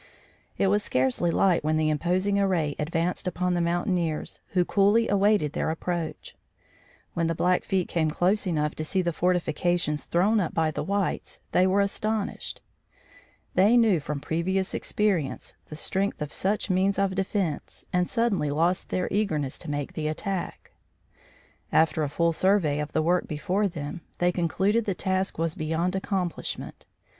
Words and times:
It 0.57 0.65
was 0.65 0.81
scarcely 0.81 1.29
light 1.29 1.63
when 1.63 1.77
the 1.77 1.91
imposing 1.91 2.39
array 2.39 2.75
advanced 2.79 3.27
upon 3.27 3.53
the 3.53 3.61
mountaineers, 3.61 4.39
who 4.53 4.65
coolly 4.65 5.07
awaited 5.07 5.53
their 5.53 5.69
approach. 5.69 6.35
When 7.13 7.27
the 7.27 7.35
Blackfeet 7.35 7.87
came 7.87 8.09
close 8.09 8.47
enough 8.47 8.73
to 8.73 8.83
see 8.83 9.03
the 9.03 9.13
fortifications 9.13 10.05
thrown 10.05 10.39
up 10.39 10.55
by 10.55 10.71
the 10.71 10.81
whites, 10.83 11.41
they 11.51 11.67
were 11.67 11.81
astonished. 11.81 12.61
They 13.53 13.77
knew 13.77 13.99
from 13.99 14.19
previous 14.19 14.73
experience 14.73 15.53
the 15.67 15.75
strength 15.75 16.19
of 16.19 16.33
such 16.33 16.71
means 16.71 16.97
of 16.97 17.13
defence 17.13 17.85
and 17.93 18.09
suddenly 18.09 18.49
lost 18.49 18.89
their 18.89 19.07
eagerness 19.11 19.59
to 19.59 19.69
make 19.69 19.93
the 19.93 20.07
attack. 20.07 20.71
After 21.71 22.01
a 22.01 22.09
full 22.09 22.33
survey 22.33 22.79
of 22.79 22.93
the 22.93 23.03
work 23.03 23.27
before 23.27 23.67
them, 23.67 24.01
they 24.17 24.31
concluded 24.31 24.85
the 24.85 24.95
task 24.95 25.37
was 25.37 25.53
beyond 25.53 25.95
accomplishment. 25.95 26.87